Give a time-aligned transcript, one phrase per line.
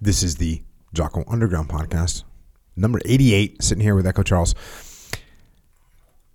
[0.00, 2.24] This is the Jocko Underground podcast,
[2.76, 4.54] number 88, sitting here with Echo Charles.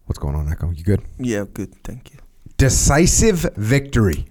[0.06, 0.72] What's going on, Echo?
[0.72, 1.02] You good?
[1.20, 1.74] Yeah, good.
[1.84, 2.20] Thank you.
[2.58, 4.26] Decisive victory.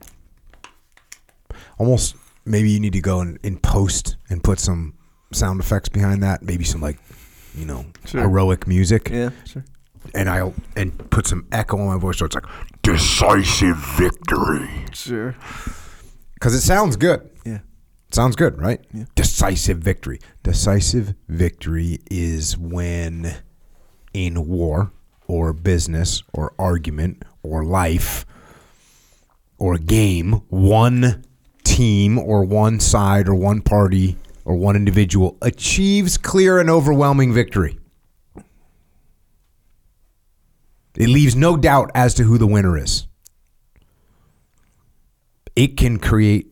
[1.78, 4.94] Almost maybe you need to go in, in post and put some
[5.32, 6.42] sound effects behind that.
[6.42, 6.98] Maybe some like,
[7.54, 8.20] you know, Sure.
[8.22, 9.08] heroic music.
[9.10, 9.64] Yeah, sure.
[10.14, 12.44] And I'll and put some echo on my voice so it's like
[12.82, 14.68] decisive victory.
[14.92, 15.34] Sure.
[16.34, 17.28] Because it sounds good.
[17.44, 17.58] Yeah.
[18.10, 18.80] Sounds good, right?
[18.92, 19.04] Yeah.
[19.14, 20.20] Decisive victory.
[20.42, 23.36] Decisive victory is when
[24.12, 24.90] in war
[25.28, 28.26] or business or argument or life
[29.58, 31.24] or game, one
[31.62, 37.78] team or one side or one party or one individual achieves clear and overwhelming victory.
[40.96, 43.06] It leaves no doubt as to who the winner is.
[45.54, 46.48] It can create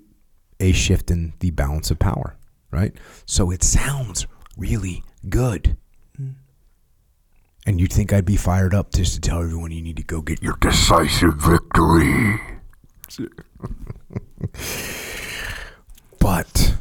[0.60, 2.36] a shift in the balance of power,
[2.70, 2.94] right?
[3.26, 4.26] So it sounds
[4.56, 5.76] really good.
[7.66, 10.22] And you'd think I'd be fired up just to tell everyone you need to go
[10.22, 12.40] get your decisive victory.
[16.18, 16.78] but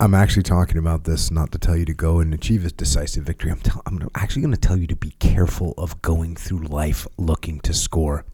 [0.00, 3.24] I'm actually talking about this not to tell you to go and achieve a decisive
[3.24, 3.52] victory.
[3.52, 7.06] I'm, tell- I'm actually going to tell you to be careful of going through life
[7.16, 8.26] looking to score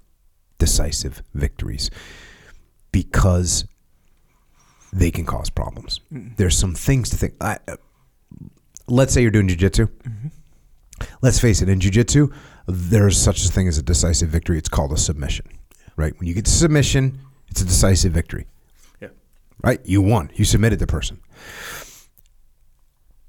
[0.58, 1.90] decisive victories
[2.92, 3.66] because
[4.92, 6.00] they can cause problems.
[6.12, 6.34] Mm-hmm.
[6.36, 7.34] There's some things to think.
[7.40, 7.76] I, uh,
[8.88, 9.86] let's say you're doing jujitsu.
[9.86, 10.28] Mm-hmm.
[11.22, 12.32] Let's face it, in jujitsu,
[12.66, 14.58] there's such a thing as a decisive victory.
[14.58, 15.46] It's called a submission,
[15.96, 16.12] right?
[16.18, 17.18] When you get to submission,
[17.48, 18.46] it's a decisive victory,
[19.00, 19.08] Yeah.
[19.62, 19.80] right?
[19.84, 20.30] You won.
[20.34, 21.20] You submitted the person.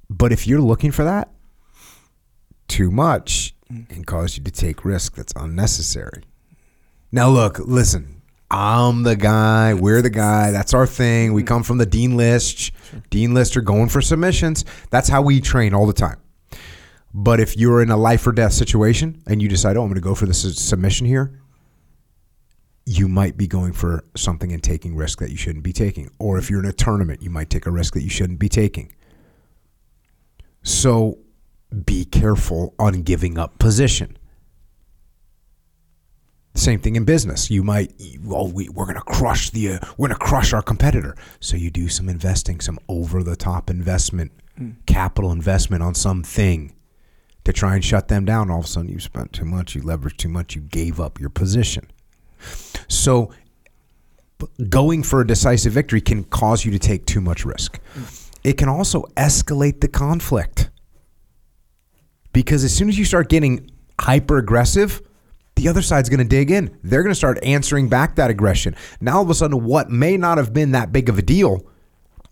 [0.09, 1.31] But if you're looking for that,
[2.67, 3.87] too much mm.
[3.87, 6.23] can cause you to take risk that's unnecessary.
[7.11, 8.20] Now, look, listen.
[8.52, 9.73] I'm the guy.
[9.73, 10.52] We're the guy.
[10.52, 11.31] That's our thing.
[11.31, 12.73] We come from the Dean Lister.
[13.09, 14.66] Dean Lister are going for submissions.
[14.89, 16.19] That's how we train all the time.
[17.13, 19.95] But if you're in a life or death situation and you decide, oh, I'm going
[19.95, 21.39] to go for this submission here,
[22.85, 26.09] you might be going for something and taking risk that you shouldn't be taking.
[26.19, 28.50] Or if you're in a tournament, you might take a risk that you shouldn't be
[28.50, 28.94] taking.
[30.63, 31.19] So
[31.85, 34.18] be careful on giving up position.
[36.53, 37.50] Same thing in business.
[37.50, 40.62] You might, well, we, we're going to crush the, uh, we're going to crush our
[40.62, 41.16] competitor.
[41.39, 44.31] So you do some investing, some over the top investment,
[44.85, 46.75] capital investment on something
[47.45, 48.51] to try and shut them down.
[48.51, 51.19] All of a sudden, you spent too much, you leveraged too much, you gave up
[51.19, 51.88] your position.
[52.88, 53.31] So
[54.69, 57.79] going for a decisive victory can cause you to take too much risk.
[58.44, 60.69] It can also escalate the conflict.
[62.33, 65.01] Because as soon as you start getting hyper aggressive,
[65.61, 66.75] the other side's going to dig in.
[66.83, 68.75] They're going to start answering back that aggression.
[68.99, 71.66] Now, all of a sudden, what may not have been that big of a deal,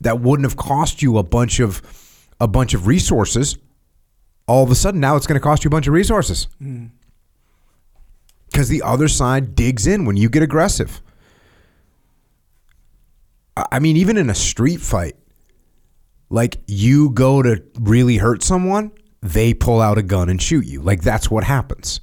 [0.02, 1.82] that wouldn't have cost you a bunch of
[2.40, 3.58] a bunch of resources,
[4.48, 6.86] all of a sudden now it's going to cost you a bunch of resources hmm.
[8.50, 11.02] because the other side digs in when you get aggressive.
[13.58, 15.18] I I mean, even in a street fight,
[16.30, 18.92] like you go to really hurt someone,
[19.22, 20.82] they pull out a gun and shoot you.
[20.82, 22.00] Like that's what happens.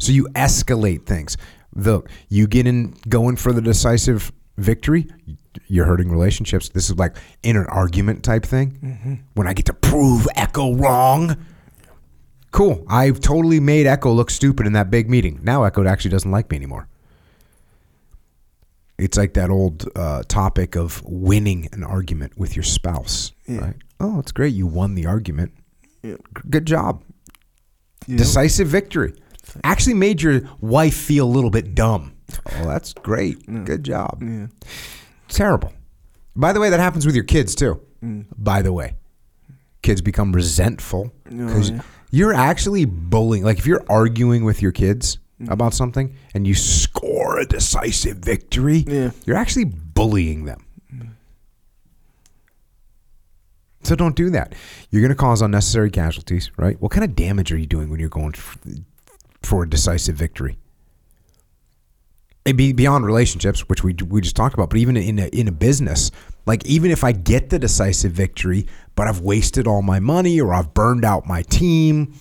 [0.00, 1.36] So you escalate things.
[1.72, 5.06] The you get in going for the decisive victory,
[5.68, 6.70] you're hurting relationships.
[6.70, 9.22] This is like in an argument type thing.
[9.34, 11.36] When I get to prove Echo wrong.
[12.50, 12.84] Cool.
[12.88, 15.38] I've totally made Echo look stupid in that big meeting.
[15.42, 16.88] Now Echo actually doesn't like me anymore.
[18.98, 23.32] It's like that old uh, topic of winning an argument with your spouse.
[23.46, 23.60] Yeah.
[23.60, 23.76] Right?
[24.00, 24.52] Oh, it's great.
[24.52, 25.52] You won the argument.
[26.02, 26.16] Yeah.
[26.50, 27.04] Good job.
[28.08, 28.16] Know?
[28.16, 29.14] Decisive victory.
[29.64, 32.12] Actually made your wife feel a little bit dumb.
[32.56, 33.44] Oh, that's great.
[33.64, 34.22] Good job.
[34.22, 34.46] Yeah.
[35.28, 35.72] Terrible.
[36.36, 37.80] By the way, that happens with your kids too.
[38.04, 38.26] Mm.
[38.38, 38.94] By the way,
[39.82, 41.82] kids become resentful because Oh, yeah.
[42.10, 43.44] you're actually bullying.
[43.44, 45.50] Like if you're arguing with your kids mm.
[45.50, 49.10] about something and you score a decisive victory, Yeah.
[49.26, 50.64] you're actually bullying them.
[53.82, 54.54] So don't do that.
[54.90, 56.78] You're going to cause unnecessary casualties, right?
[56.82, 58.34] What kind of damage are you doing when you're going
[59.42, 60.58] for a decisive victory?
[62.44, 65.46] It be beyond relationships, which we we just talked about, but even in a, in
[65.46, 66.10] a business,
[66.46, 68.66] like even if I get the decisive victory,
[68.96, 72.14] but I've wasted all my money or I've burned out my team,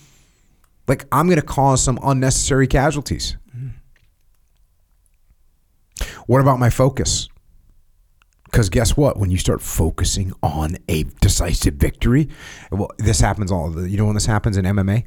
[0.87, 3.37] like I'm going to cause some unnecessary casualties.
[3.55, 3.69] Mm-hmm.
[6.27, 7.29] What about my focus?
[8.45, 9.17] Because guess what?
[9.17, 12.29] When you start focusing on a decisive victory,
[12.71, 13.87] well, this happens all.
[13.87, 15.05] You know when this happens in MMA,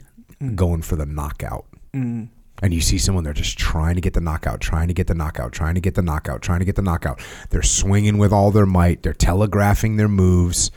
[0.55, 1.67] going for the knockout.
[1.95, 5.15] And you see someone they're just trying to get the knockout, trying to get the
[5.15, 7.21] knockout, trying to get the knockout, trying to get the knockout.
[7.51, 9.03] They're swinging with all their might.
[9.03, 10.71] They're telegraphing their moves,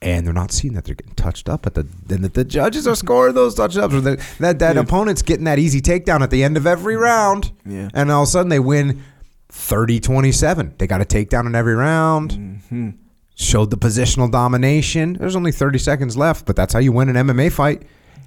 [0.00, 2.86] and they're not seeing that they're getting touched up at the and that the judges
[2.86, 6.30] are scoring those touch ups or that that, that opponent's getting that easy takedown at
[6.30, 7.52] the end of every round.
[7.66, 7.88] Yeah.
[7.92, 9.02] And all of a sudden they win
[9.50, 10.78] 30-27.
[10.78, 12.30] They got a takedown in every round.
[12.30, 12.90] Mm-hmm.
[13.34, 15.14] Showed the positional domination.
[15.14, 17.82] There's only 30 seconds left, but that's how you win an MMA fight.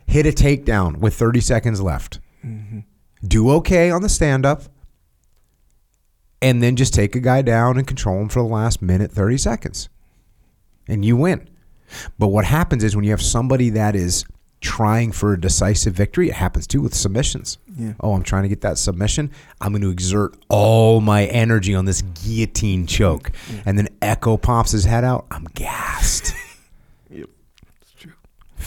[0.06, 2.80] Hit a takedown with 30 seconds left mm-hmm.
[3.26, 4.64] do okay on the stand up,
[6.42, 9.38] and then just take a guy down and control him for the last minute, 30
[9.38, 9.90] seconds.
[10.88, 11.50] And you win.
[12.20, 14.26] But what happens is when you have somebody that is
[14.60, 17.58] trying for a decisive victory, it happens too with submissions.
[17.78, 17.94] Yeah.
[18.00, 19.32] Oh, I'm trying to get that submission.
[19.62, 23.32] I'm going to exert all my energy on this guillotine choke.
[23.66, 25.28] And then Echo pops his head out.
[25.32, 26.34] I'm gassed.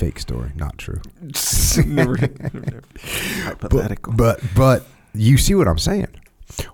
[0.01, 0.13] Yep.
[0.13, 0.37] It's true.
[0.37, 1.01] Fake story, not true.
[1.87, 2.83] never, never.
[3.45, 4.13] Hypothetical.
[4.13, 6.09] But but you see what I'm saying?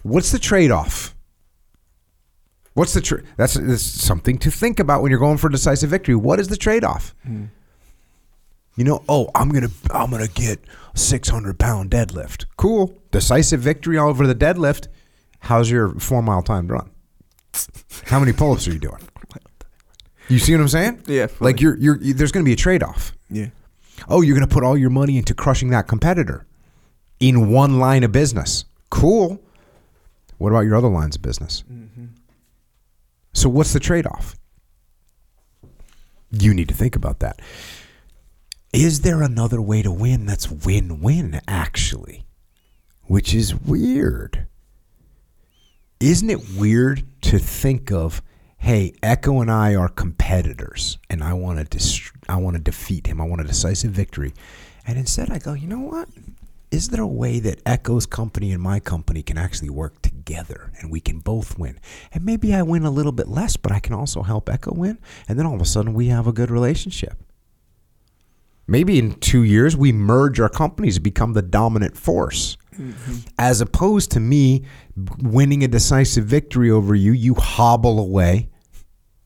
[0.02, 1.14] What's the trade-off?
[2.74, 5.90] What's the tra- that's, that's something to think about when you're going for a decisive
[5.90, 6.14] victory.
[6.14, 7.14] What is the trade-off?
[7.22, 7.46] Hmm.
[8.76, 10.60] You know, oh, I'm gonna I'm gonna get
[10.94, 12.46] 600 pound deadlift.
[12.56, 14.88] Cool, decisive victory all over the deadlift.
[15.40, 16.90] How's your four mile timed run?
[18.06, 19.00] How many pull-ups are you doing?
[20.28, 21.02] You see what I'm saying?
[21.06, 21.52] Yeah, fully.
[21.52, 23.46] Like you're you're you- there's gonna be a trade-off yeah.
[24.08, 26.46] oh, you're going to put all your money into crushing that competitor
[27.20, 28.64] in one line of business.
[28.90, 29.40] Cool.
[30.38, 31.64] What about your other lines of business?
[31.72, 32.06] Mm-hmm.
[33.32, 34.36] So, what's the trade off?
[36.30, 37.40] You need to think about that.
[38.72, 42.24] Is there another way to win that's win win, actually?
[43.04, 44.46] Which is weird.
[46.00, 48.22] Isn't it weird to think of,
[48.62, 53.08] hey, Echo and I are competitors, and I want to dist- I want to defeat
[53.08, 53.20] him.
[53.20, 54.32] I want a decisive victory,
[54.86, 56.08] and instead I go, you know what?
[56.70, 60.92] Is there a way that Echo's company and my company can actually work together, and
[60.92, 61.80] we can both win?
[62.12, 64.98] And maybe I win a little bit less, but I can also help Echo win,
[65.28, 67.18] and then all of a sudden we have a good relationship.
[68.68, 72.56] Maybe in two years we merge our companies and become the dominant force.
[72.78, 73.16] Mm-hmm.
[73.38, 74.64] As opposed to me
[75.18, 78.48] winning a decisive victory over you, you hobble away.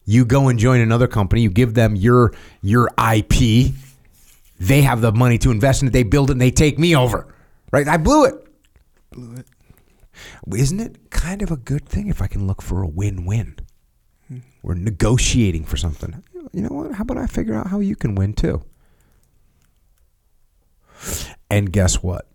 [0.06, 2.32] You go and join another company, you give them your
[2.62, 3.73] your IP.
[4.58, 6.97] They have the money to invest in it, they build it, and they take me
[6.97, 7.35] over.
[7.73, 7.87] Right?
[7.87, 8.35] I blew it.
[9.11, 9.47] Blew it.
[10.56, 13.56] Isn't it kind of a good thing if I can look for a win-win?
[14.29, 14.38] Hmm.
[14.62, 16.23] We're negotiating for something.
[16.52, 16.94] You know what?
[16.94, 18.62] How about I figure out how you can win too?
[21.50, 22.26] And guess what?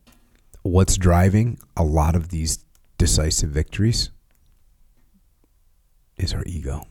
[0.62, 2.63] What's driving a lot of these
[2.97, 4.12] decisive victories
[6.17, 6.85] is our ego.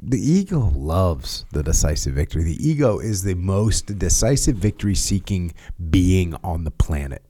[0.00, 2.44] The ego loves the decisive victory.
[2.44, 5.52] The ego is the most decisive victory seeking
[5.90, 7.22] being on the planet.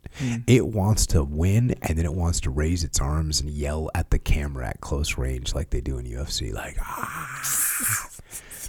[0.46, 4.10] It wants to win and then it wants to raise its arms and yell at
[4.10, 6.52] the camera at close range like they do in UFC.
[6.52, 7.40] Like, ah.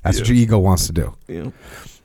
[0.04, 1.16] That's what your ego wants to do.
[1.28, 1.50] Yeah.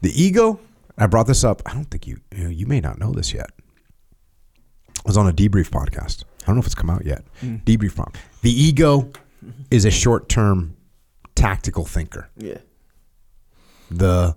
[0.01, 0.59] The ego,
[0.97, 1.63] I brought this up.
[1.67, 3.51] I don't think you, you, know, you may not know this yet.
[4.99, 6.25] I was on a debrief podcast.
[6.43, 7.23] I don't know if it's come out yet.
[7.43, 8.13] Debrief prom.
[8.43, 9.11] The ego
[9.71, 10.77] is a short term
[11.35, 12.31] tactical thinker.
[12.37, 12.59] Yeah.
[13.91, 14.37] The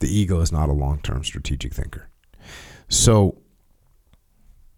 [0.00, 2.08] the ego is not a long term strategic thinker.
[2.88, 3.38] So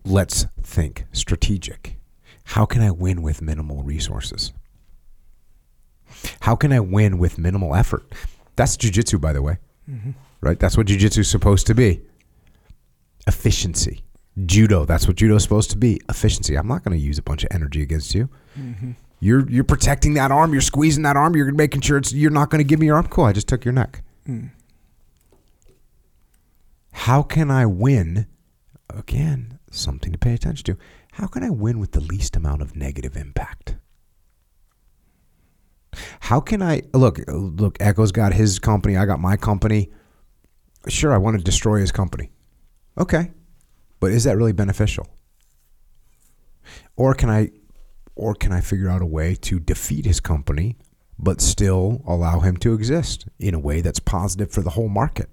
[0.05, 1.97] let's think strategic.
[2.45, 4.53] How can I win with minimal resources?
[6.41, 8.05] How can I win with minimal effort?
[8.57, 9.59] That's jujitsu, by the way.
[9.91, 10.11] Mm-hmm.
[10.41, 10.61] Right?
[10.61, 12.03] That's what jujitsu is supposed to be.
[13.27, 14.05] Efficiency.
[14.45, 16.01] Judo, that's what judo is supposed to be.
[16.09, 16.57] Efficiency.
[16.57, 18.29] I'm not going to use a bunch of energy against you.
[18.59, 18.93] Mm-hmm.
[19.21, 20.53] You're you're protecting that arm.
[20.53, 21.35] You're squeezing that arm.
[21.37, 23.09] You're making sure it's you're not going to give me your arm.
[23.09, 23.25] Cool.
[23.25, 24.03] I just took your neck.
[24.27, 24.47] Hmm.
[26.93, 28.27] How can I win?
[28.91, 30.79] Again, something to pay attention to.
[31.13, 33.77] How can I win with the least amount of negative impact?
[36.21, 37.19] How can I look?
[37.29, 38.97] Look, Echo's got his company.
[38.97, 39.91] I got my company.
[40.89, 42.31] Sure, I want to destroy his company.
[42.99, 43.31] Okay,
[44.01, 45.07] but is that really beneficial?
[46.97, 47.51] Or can I,
[48.17, 50.77] or can I figure out a way to defeat his company,
[51.19, 55.29] but still allow him to exist in a way that's positive for the whole market?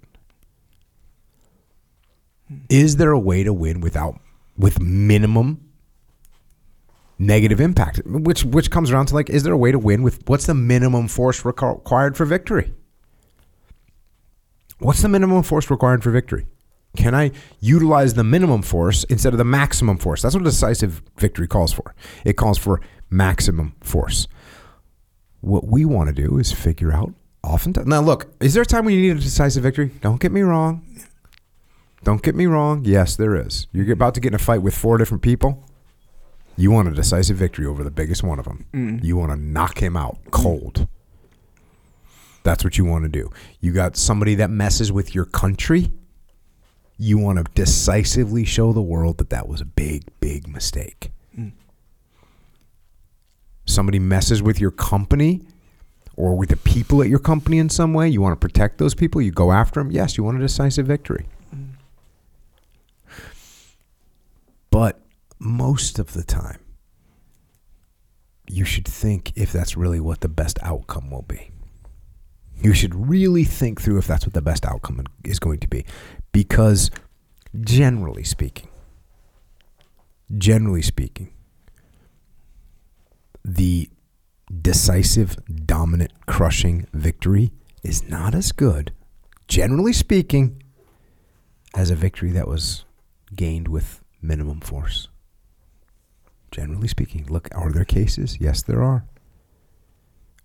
[2.70, 4.20] Is there a way to win without
[4.58, 5.70] with minimum
[7.18, 8.02] negative impact?
[8.06, 10.54] Which which comes around to like, is there a way to win with what's the
[10.54, 12.74] minimum force requ- required for victory?
[14.80, 16.48] What's the minimum force required for victory?
[16.98, 20.22] Can I utilize the minimum force instead of the maximum force?
[20.22, 21.96] That's what decisive victory calls for.
[22.26, 24.28] It calls for maximum force.
[25.40, 27.88] What we want to do is figure out oftentimes.
[27.88, 29.92] Now, look, is there a time when you need a decisive victory?
[30.02, 30.86] Don't get me wrong.
[32.04, 32.84] Don't get me wrong.
[32.84, 33.68] Yes, there is.
[33.72, 35.64] You're about to get in a fight with four different people.
[36.58, 38.66] You want a decisive victory over the biggest one of them.
[38.74, 39.04] Mm.
[39.04, 40.88] You want to knock him out cold.
[42.44, 43.30] That's what you want to do.
[43.60, 45.92] You got somebody that messes with your country.
[47.02, 51.12] You want to decisively show the world that that was a big, big mistake.
[51.36, 51.54] Mm.
[53.66, 55.42] Somebody messes with your company
[56.16, 58.08] or with the people at your company in some way.
[58.08, 59.20] You want to protect those people.
[59.20, 59.90] You go after them.
[59.90, 61.26] Yes, you want a decisive victory.
[61.56, 61.70] Mm.
[64.70, 65.00] But
[65.40, 66.60] most of the time,
[68.46, 71.50] you should think if that's really what the best outcome will be.
[72.62, 75.86] You should really think through if that's what the best outcome is going to be.
[76.32, 76.92] Because
[77.60, 78.70] generally speaking,
[80.38, 81.34] generally speaking,
[83.44, 83.90] the
[84.62, 87.52] decisive, dominant, crushing victory
[87.84, 88.94] is not as good,
[89.48, 90.62] generally speaking,
[91.74, 92.86] as a victory that was
[93.36, 95.08] gained with minimum force.
[96.52, 98.38] Generally speaking, look, are there cases?
[98.40, 99.06] Yes, there are.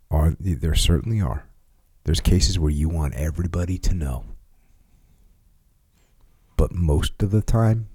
[0.09, 1.49] Are there certainly are.
[2.07, 4.25] There's cases where you want everybody to know.
[6.57, 7.89] But most of the time,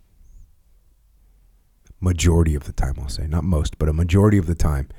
[2.02, 4.90] majority of the time, I'll say, not most, but a majority of the time,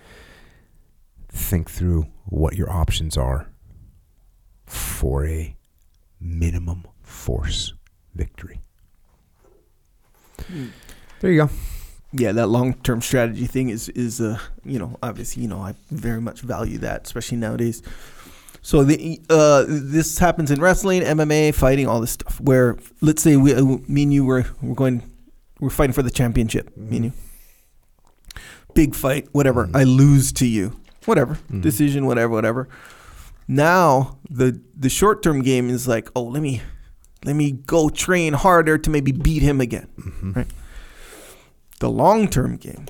[1.29, 3.51] think through what your options are
[4.65, 5.57] for a
[6.19, 7.75] minimum force
[8.15, 8.63] victory.
[11.21, 11.51] There you go.
[12.13, 15.75] yeah, that long term strategy thing is is uh you know obviously you know I
[15.91, 17.83] very much value that especially nowadays.
[18.65, 22.41] So the uh this happens in wrestling, MMA, fighting, all this stuff.
[22.41, 25.03] Where let's say we uh, me and you were we're going
[25.61, 26.77] we're fighting for the championship.
[26.77, 27.13] Me and you,
[28.75, 29.67] big fight, whatever.
[29.67, 29.77] Mhm.
[29.77, 30.77] I lose to you,
[31.07, 31.61] whatever Mhm.
[31.63, 32.69] decision, whatever, whatever.
[33.49, 36.63] Now the the short term game is like, oh let me
[37.25, 39.89] let me go train harder to maybe beat him again.
[40.01, 40.37] Mhm.
[40.37, 40.47] Right.
[41.81, 42.87] The long term game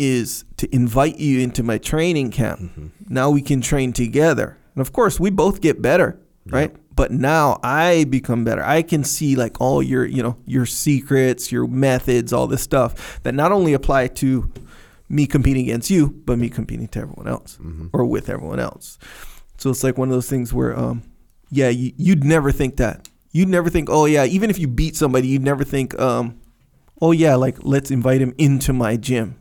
[0.00, 2.60] is to invite you into my training camp.
[2.60, 2.90] Mhm.
[3.08, 4.56] Now we can train together.
[4.78, 6.72] And of course, we both get better, right?
[6.94, 8.62] But now I become better.
[8.62, 13.20] I can see like all your, you know, your secrets, your methods, all this stuff
[13.24, 14.48] that not only apply to
[15.08, 17.90] me competing against you, but me competing to everyone else Mhm.
[17.92, 18.98] or with everyone else.
[19.56, 21.02] So it's like one of those things where, um,
[21.50, 23.08] yeah, you, you'd never think that.
[23.32, 26.36] You'd never think, oh yeah, even if you beat somebody, you'd never think, um,
[27.02, 29.34] oh yeah, like let's invite him into my gym.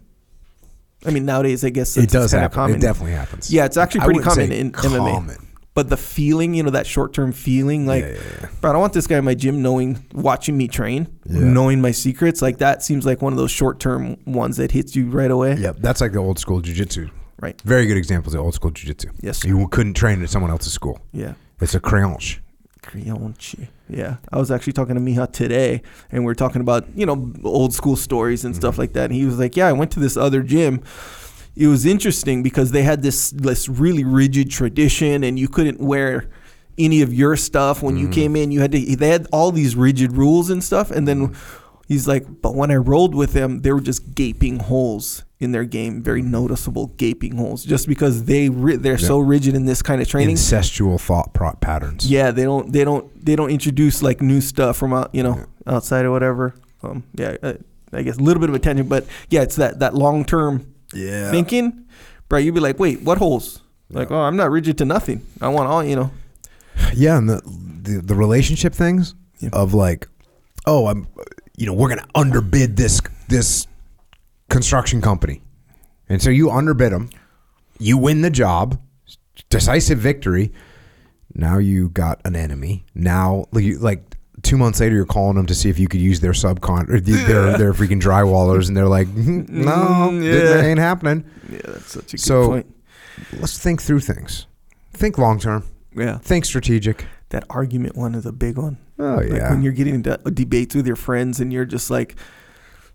[1.06, 2.46] I mean, nowadays I guess It does kind happen.
[2.60, 2.76] of common.
[2.78, 3.52] It definitely happens.
[3.52, 4.98] yeah, it's actually pretty common in MMA.
[5.14, 5.38] common.
[5.74, 8.48] But the feeling, you know, that short term feeling, like, yeah, yeah, yeah.
[8.62, 11.42] bro, I don't want this guy in my gym knowing, watching me train, Yeah.
[11.42, 12.42] knowing my secrets.
[12.42, 15.54] Like that seems like one of those short term ones that hits you right away.
[15.56, 17.12] Yep, that's like the old school jujitsu.
[17.40, 17.62] Right.
[17.62, 19.12] Very good examples of old school jujitsu.
[19.22, 19.38] Yes.
[19.44, 19.50] sir.
[19.50, 21.00] You couldn't train at someone else's school.
[21.14, 21.34] Yeah.
[21.62, 22.40] It's a creonte.
[22.82, 23.68] Creonte.
[23.90, 24.18] Yeah.
[24.32, 25.82] I was actually talking to Miha today
[26.12, 28.80] and we are talking about, you know, old school stories and stuff Mhm.
[28.80, 29.06] like that.
[29.06, 30.82] And he was like, Yeah, I went to this other gym.
[31.56, 36.26] It was interesting because they had this this really rigid tradition and you couldn't wear
[36.78, 38.12] any of your stuff when you Mhm.
[38.14, 38.52] came in.
[38.52, 40.92] You had to they had all these rigid rules and stuff.
[40.92, 41.32] And then
[41.88, 45.66] he's like, But when I rolled with them, they were just gaping holes in their
[45.66, 50.02] game, very noticeable gaping holes, just because they ri- they're so rigid in this kind
[50.02, 50.36] of training.
[50.36, 52.10] Incestual thought patterns.
[52.10, 55.46] Yeah, they don't they don't they don't introduce like new stuff from out you know
[55.66, 56.56] outside or whatever.
[56.84, 57.54] Um, yeah, uh,
[57.94, 61.30] I guess a little bit of attention, but yeah, it's that that long term Yeah.
[61.32, 61.86] thinking,
[62.30, 62.40] bro.
[62.40, 63.62] You'd be like, wait, what holes?
[63.90, 65.22] Like, oh, I'm not rigid to nothing.
[65.40, 66.12] I want all you know.
[66.96, 67.42] Yeah, and the
[67.84, 69.50] the, the relationship things Yeah.
[69.54, 70.08] of like,
[70.66, 71.08] oh, I'm,
[71.58, 73.68] you know, we're gonna underbid this this
[74.50, 75.42] construction company,
[76.08, 77.10] and so you underbid them,
[77.80, 78.80] you win the job,
[79.50, 80.54] decisive victory.
[81.34, 82.86] Now you got an enemy.
[82.96, 86.32] Now, like, two months later, you're calling them to see if you could use their
[86.32, 89.72] subcon or the- their their freaking drywallers, and they're like, "Mm, no,
[90.12, 91.26] Mm, that- ain't happening.
[91.52, 92.74] Yeah, that's such a good So- point.
[93.40, 94.46] Let's think through things.
[94.94, 95.64] Think long term.
[95.96, 97.06] Yeah, Think strategic.
[97.30, 98.78] that argument one is a big one.
[99.00, 99.52] Oh Like yeah.
[99.52, 102.16] when you're getting into debates with your friends and you're just like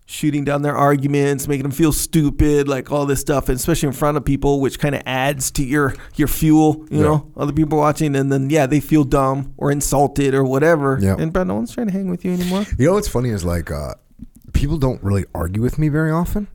[0.05, 3.93] shooting down their arguments, making them feel stupid, like all this stuff, and especially in
[3.93, 6.85] front of people, which kind of adds to your your fuel.
[6.91, 7.03] You Yeah.
[7.03, 10.99] know, other people watching, and then yeah, they feel dumb or insulted or whatever.
[11.01, 11.15] Yeah.
[11.17, 12.65] And but no one's trying to hang with you anymore.
[12.77, 13.93] You know what's funny is like uh,
[14.51, 16.47] people don't really argue with me very often,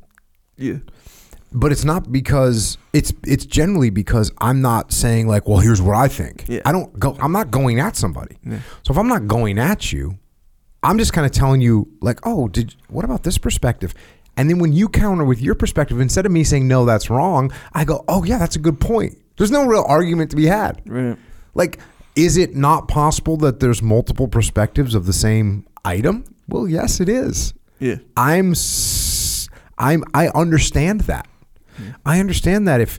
[0.59, 0.79] Yeah.
[1.53, 5.97] But it's not because it's it's generally because I'm not saying like, well, here's what
[5.97, 6.45] I think.
[6.49, 6.61] Yeah.
[6.65, 7.17] I don't go.
[7.21, 8.37] I'm not going at somebody.
[8.45, 8.61] Yeah.
[8.85, 10.19] So if I'm not going at you,
[10.83, 13.95] I'm just kind of telling you like, oh, did what about this perspective?
[14.37, 17.51] And then when you counter with your perspective, instead of me saying no, that's wrong,
[17.73, 19.19] I go, oh yeah, that's a good point.
[19.37, 20.83] There's no real argument to be had.
[20.87, 21.17] Right.
[21.55, 21.79] Like,
[22.15, 26.25] is it not possible that there's multiple perspectives of the same item?
[26.47, 27.55] Well, yes, it is.
[27.81, 27.97] Yeah.
[28.17, 31.27] I'm s- I'm I understand that.
[32.05, 32.99] I understand that if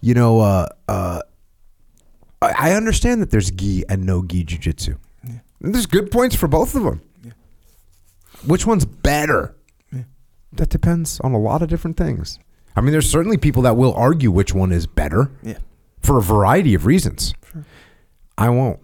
[0.00, 1.20] you know uh uh
[2.42, 4.96] I I understand that there's gi and no gi jujitsu.
[5.60, 7.00] And There's good points for both of them.
[8.46, 9.54] Which one's better?
[10.52, 12.38] That depends on a lot of different things.
[12.74, 15.58] I mean, there's certainly people that will argue which one is better Yeah.
[16.00, 17.34] for a variety of reasons.
[17.52, 17.64] Sure.
[18.38, 18.80] I won't.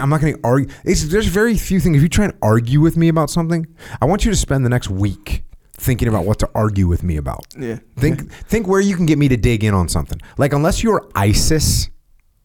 [0.00, 0.68] I'm not going to argue.
[0.84, 1.96] It's, there's very few things.
[1.98, 3.66] If you try and argue with me about something,
[4.02, 5.44] I want you to spend the next week
[5.78, 7.46] thinking about what to argue with me about.
[7.58, 7.78] Yeah.
[7.96, 10.20] Think think where you can get me to dig in on something.
[10.36, 11.88] Like unless you're ISIS,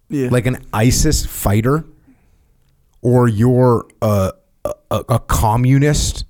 [0.09, 0.29] Yeah.
[0.29, 1.83] like an ISIS fighter,
[3.01, 4.31] or you're a,
[4.63, 4.73] a,
[5.09, 6.25] a communist.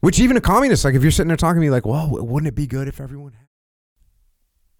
[0.00, 2.48] Which even a communist, like if you're sitting there talking to me, like, well, wouldn't
[2.48, 3.32] it be good if everyone?
[3.32, 3.46] Had?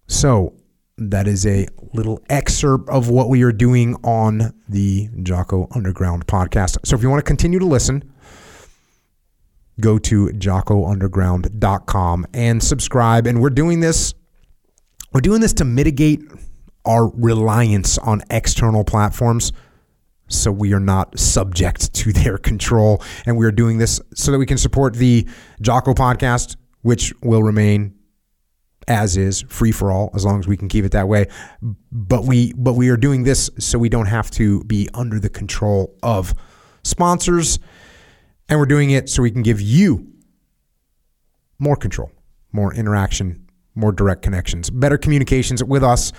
[0.07, 0.55] So
[0.97, 6.77] that is a little excerpt of what we are doing on the Jocko Underground podcast.
[6.85, 8.10] So if you want to continue to listen,
[9.79, 13.27] go to jockounderground.com and subscribe.
[13.27, 14.13] And we're doing this,
[15.13, 16.21] we're doing this to mitigate
[16.85, 19.51] our reliance on external platforms
[20.27, 23.03] so we are not subject to their control.
[23.25, 25.27] And we are doing this so that we can support the
[25.61, 27.95] Jocko podcast, which will remain
[28.87, 31.27] as is, free for all, as long as we can keep it that way.
[31.91, 35.29] But we but we are doing this so we don't have to be under the
[35.29, 36.33] control of
[36.83, 37.59] sponsors.
[38.49, 40.07] And we're doing it so we can give you
[41.57, 42.11] more control,
[42.51, 46.11] more interaction, more direct connections, better communications with us.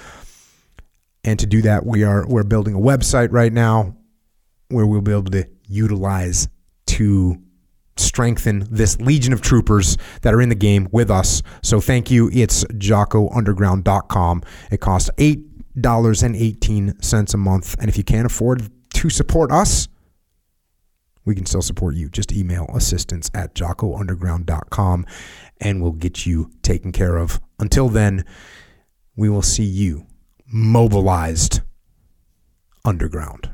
[1.25, 3.97] And to do that, we are we're building a website right now
[4.69, 6.49] where we'll be able to utilize
[6.87, 7.41] to
[7.97, 11.43] strengthen this legion of troopers that are in the game with us.
[11.63, 12.31] So thank you.
[12.33, 14.43] It's jockounderground.com.
[14.71, 17.77] It costs $8.18 a month.
[17.79, 19.89] And if you can't afford to support us,
[21.25, 22.09] we can still support you.
[22.09, 25.07] Just email assistance at jockounderground.com
[25.61, 27.41] and we'll get you taken care of.
[27.59, 28.25] Until then,
[29.17, 30.07] we will see you
[30.47, 31.61] mobilized
[32.85, 33.51] underground.